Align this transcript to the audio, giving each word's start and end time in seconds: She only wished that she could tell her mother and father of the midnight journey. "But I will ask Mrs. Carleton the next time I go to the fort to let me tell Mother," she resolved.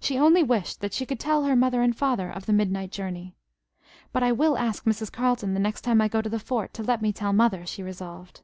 She 0.00 0.18
only 0.18 0.42
wished 0.42 0.80
that 0.80 0.92
she 0.92 1.06
could 1.06 1.20
tell 1.20 1.44
her 1.44 1.54
mother 1.54 1.80
and 1.80 1.96
father 1.96 2.28
of 2.28 2.46
the 2.46 2.52
midnight 2.52 2.90
journey. 2.90 3.36
"But 4.12 4.24
I 4.24 4.32
will 4.32 4.58
ask 4.58 4.84
Mrs. 4.84 5.12
Carleton 5.12 5.54
the 5.54 5.60
next 5.60 5.82
time 5.82 6.00
I 6.00 6.08
go 6.08 6.20
to 6.20 6.28
the 6.28 6.40
fort 6.40 6.74
to 6.74 6.82
let 6.82 7.00
me 7.00 7.12
tell 7.12 7.32
Mother," 7.32 7.64
she 7.64 7.84
resolved. 7.84 8.42